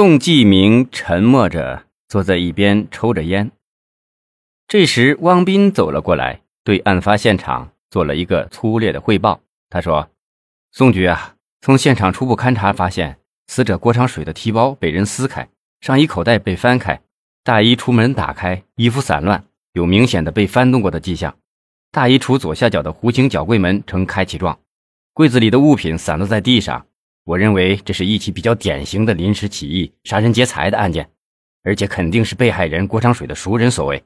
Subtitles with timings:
[0.00, 3.50] 宋继明沉默着坐在一边抽着烟。
[4.66, 9.42] 这时，汪斌走了过来，对案发现场做了一个粗略的汇报。
[9.68, 10.08] 他说
[10.72, 13.18] ：“宋局啊，从现场初步勘查发现，
[13.48, 15.46] 死者郭长水的提包被人撕开，
[15.82, 16.98] 上衣口袋被翻开，
[17.44, 19.44] 大衣出门打开，衣服散乱，
[19.74, 21.36] 有明显的被翻动过的迹象。
[21.92, 24.58] 大衣橱左下角的弧形角柜门呈开启状，
[25.12, 26.86] 柜子里的物品散落在地上。”
[27.30, 31.08] 我认为这是一起比较典型的临时起意杀人劫财的案件，
[31.62, 34.02] 而且肯定是被害人郭长水的熟人所为。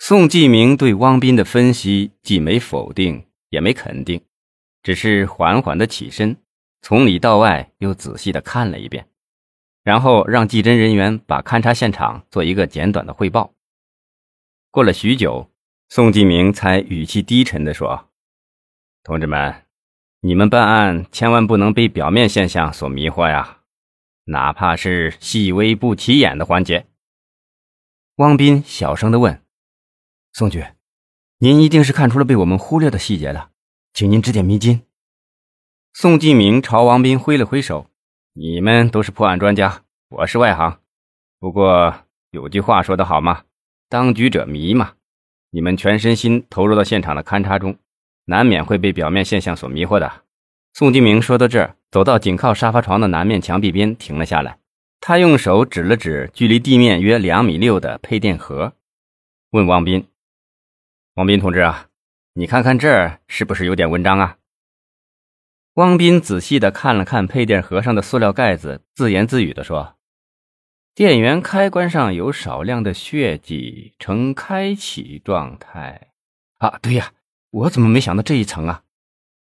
[0.00, 4.20] 宋继明对汪斌的分析既没否定也没肯定，
[4.82, 6.36] 只是缓缓的起身，
[6.80, 9.06] 从里到外又仔细的看了一遍，
[9.84, 13.54] 然后让技侦人员把勘察现场做一个简短的汇报。
[14.72, 15.48] 过了许久，
[15.88, 18.08] 宋继明才语气低沉的说
[19.04, 19.54] ：“同志们。”
[20.24, 23.58] 你们办案千万不能被表面现象所迷惑呀，
[24.26, 26.86] 哪怕是细微不起眼的环节。
[28.18, 29.42] 汪斌小声的问
[30.32, 30.64] ：“宋局，
[31.38, 33.50] 您一定是看出了被我们忽略的细节了，
[33.92, 34.82] 请您指点迷津。”
[35.92, 37.90] 宋继明朝王斌挥了挥手
[38.34, 40.78] ：“你们都是破案专家，我是外行。
[41.40, 41.92] 不过
[42.30, 43.42] 有句话说得好嘛，
[43.88, 44.92] 当局者迷嘛。
[45.50, 47.76] 你们全身心投入到现场的勘查中。”
[48.24, 50.22] 难免会被表面现象所迷惑的。
[50.74, 54.58] 宋金明说到这儿，走到紧靠沙发床的南面墙壁边，停了下来。
[55.00, 58.74] 他用手指了指距离地面约两米六的配电盒，
[59.50, 60.06] 问王斌
[61.14, 61.88] ：“王斌同志啊，
[62.34, 64.38] 你看看这儿是不是有点文章啊？”
[65.74, 69.96] 汪斌仔细的看了看配电盒上的塑料盖子，自言自语的说
[70.94, 76.12] ：“电源开关上有少量的血迹，呈开启状态。
[76.58, 77.12] 啊，对呀。”
[77.52, 78.82] 我怎么没想到这一层啊？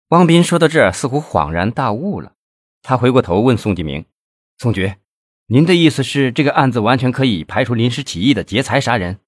[0.08, 2.32] 汪斌说到这儿，似乎恍然大悟了。
[2.80, 4.06] 他回过头问宋继明
[4.56, 4.94] ：“宋局，
[5.48, 9.18] 您的意思是这个案子完全可以排除临时起意的劫财杀人？”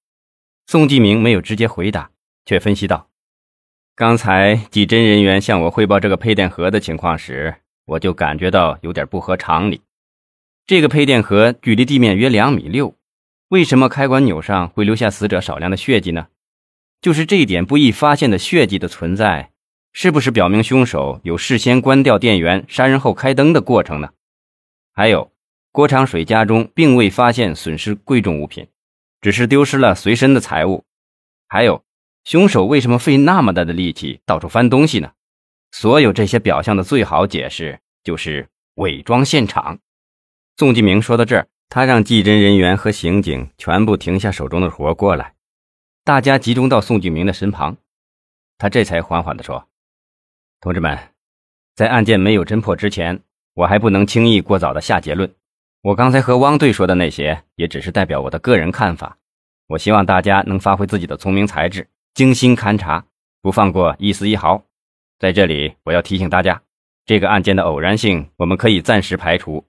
[0.65, 2.09] 宋继明没有直接回答，
[2.43, 3.07] 却分析道
[3.95, 9.81] ：“刚才技侦人员向我汇报这个配电盒的情况时，我就感觉到有点不合常理。
[10.65, 12.95] 这个配电盒距离地面约两米六，
[13.49, 16.29] 为什么开关钮上会留下死者少量的血迹呢？”
[17.01, 19.49] 就是这一点不易发现的血迹的存在，
[19.91, 24.11] 是不是表明凶手有事先关掉电源、杀人后开灯的过程呢？
[24.93, 25.31] 还有，
[25.71, 28.67] 郭长水家中并未发现损失贵重物品，
[29.19, 30.85] 只是丢失了随身的财物。
[31.47, 31.83] 还有，
[32.23, 35.11] 凶手为什么费那么大的力气到处翻东西呢？
[35.71, 39.79] 所有这些表象的最好解释就是伪装现场。
[40.55, 45.33] 宋继明说到这儿，他让技侦人员和刑警全部停下手中的活过来。
[46.11, 47.77] 大家集中到宋继明的身旁，
[48.57, 49.69] 他这才缓缓地说
[50.59, 50.99] ：“同志们，
[51.73, 53.21] 在案件没有侦破之前，
[53.53, 55.33] 我还不能轻易过早的下结论。
[55.83, 59.19] 我刚才和汪队说的那些，也只是代表我的个人看法。
[59.67, 63.05] 我希望大家能发挥自己的聪明才智，精心勘查，
[63.41, 64.65] 不放过一丝一毫。
[65.17, 66.61] 在这里，我要提醒大家，
[67.05, 69.65] 这个案件的偶然性我们可以暂时排除，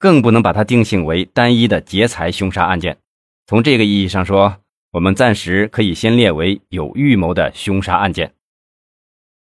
[0.00, 2.98] 更不能把它定性为单一的劫财凶杀案件。
[3.46, 4.56] 从这个意义上说。”
[4.94, 8.32] 我们暂时可以先列为有预谋的凶杀案件。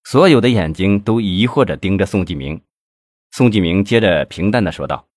[0.03, 2.62] 所有的眼睛都疑惑着盯着宋继明。
[3.31, 5.07] 宋继明接着平淡的说道：“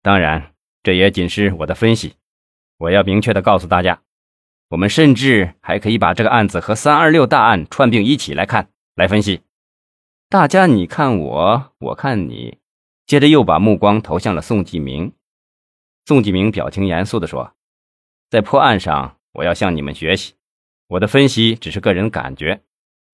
[0.00, 2.14] 当然，这也仅是我的分析。
[2.78, 4.00] 我要明确的告诉大家，
[4.68, 9.42] 我们甚至还可以把这个案子和三二六大案串并一起来看，来分析。
[10.30, 12.56] 大家你看我，我看你，
[13.04, 15.12] 接着又把目光投向了宋继明。
[16.06, 17.52] 宋继明表情严肃的说
[18.30, 20.34] ：‘在破案上。’”我要向你们学习，
[20.88, 22.60] 我的分析只是个人感觉，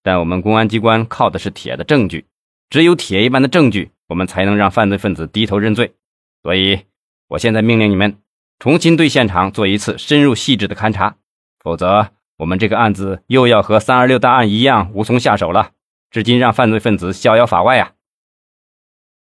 [0.02, 2.26] 但我们公安机关靠的是铁的证据，
[2.70, 5.94] 只有铁一般的证据，我们才能让犯罪分子低头认罪。
[6.42, 6.80] 所以，
[7.28, 8.18] 我现在命令你们
[8.58, 11.16] 重新对现场做一次深入细致的勘查，
[11.60, 15.72] 否则我们这个案子又要和三二六大案一样无从下手了，
[16.10, 17.92] 至今让犯罪分子逍遥法外啊！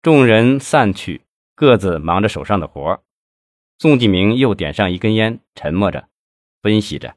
[0.02, 1.22] 众人散去，
[1.56, 3.03] 各自忙着手上的活。
[3.78, 6.08] 宋继明又点上一根烟，沉默着。
[6.61, 7.16] 分析着，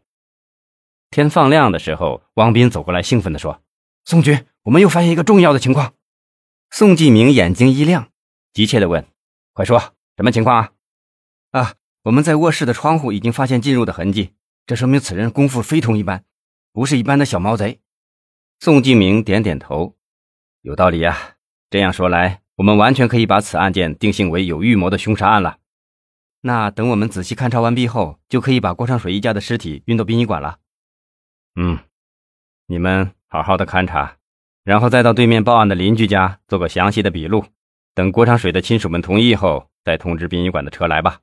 [1.10, 3.62] 天放亮的时候，王斌走过来，兴奋地说
[4.06, 5.94] ：“宋局，我们又发现一个重要的情况。”
[6.70, 8.08] 宋继明眼睛一亮，
[8.54, 9.06] 急切地问
[9.52, 9.78] ：“快说，
[10.16, 10.72] 什么情况啊
[11.52, 11.74] ？”“啊，
[12.04, 14.32] 我们在卧室的窗户已经发现进入的痕迹，
[14.66, 16.24] 这说明此人功夫非同一般，
[16.72, 17.80] 不是一般的小毛贼。”
[18.60, 19.94] 宋继明点点头
[20.62, 21.36] ：“有道理呀。
[21.68, 25.58] 这样说来，我们完全可以把此案件定性为有预谋的凶杀案了。”
[26.46, 30.58] 那等我们仔细勘察完毕后，就可以把郭长水一家的尸体运到殡仪馆了。
[31.54, 31.78] 嗯，
[32.66, 34.18] 你们好好的勘察，
[34.62, 37.46] 然后再到对面报案的邻居家做个详细的笔录，
[37.94, 41.20] 等郭长水的亲属们同意后，再通知殡仪馆的车来吧。”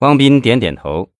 [0.00, 1.12] 汪斌点点头。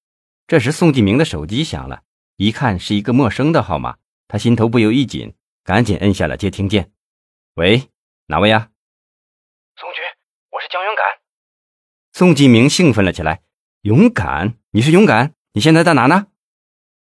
[0.47, 2.03] 这时，宋继明的手机响了，
[2.37, 6.91] 一看是一个陌生的号码，他心头不由一紧，赶紧摁下了接听键。
[7.57, 7.91] “喂，
[8.29, 8.71] 哪位呀
[9.77, 10.01] ？”“宋局，
[10.53, 11.05] 我是江勇敢。”
[12.21, 13.41] 宋继明兴奋了起来。
[13.81, 14.53] “勇敢？
[14.73, 15.33] 你是勇敢？
[15.55, 16.27] 你现在在哪呢？”